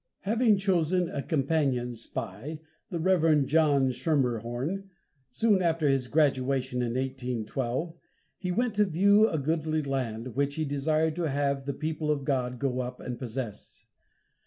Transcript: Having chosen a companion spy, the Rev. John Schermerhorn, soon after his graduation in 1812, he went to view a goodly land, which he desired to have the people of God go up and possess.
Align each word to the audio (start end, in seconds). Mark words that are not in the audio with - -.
Having 0.21 0.57
chosen 0.57 1.09
a 1.11 1.21
companion 1.21 1.93
spy, 1.93 2.59
the 2.89 2.97
Rev. 2.99 3.45
John 3.45 3.91
Schermerhorn, 3.91 4.89
soon 5.29 5.61
after 5.61 5.87
his 5.87 6.07
graduation 6.07 6.81
in 6.81 6.95
1812, 6.95 7.93
he 8.39 8.51
went 8.51 8.73
to 8.77 8.85
view 8.85 9.29
a 9.29 9.37
goodly 9.37 9.83
land, 9.83 10.33
which 10.35 10.55
he 10.55 10.65
desired 10.65 11.15
to 11.17 11.29
have 11.29 11.67
the 11.67 11.73
people 11.73 12.09
of 12.09 12.23
God 12.25 12.57
go 12.57 12.79
up 12.79 12.99
and 12.99 13.19
possess. 13.19 13.85